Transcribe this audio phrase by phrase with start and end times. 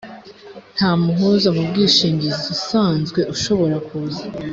[0.75, 4.23] nta muhuza mu bwishingizi usanzwe ushobora kuza